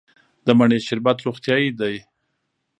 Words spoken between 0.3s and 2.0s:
د مڼې شربت روغتیایی دی.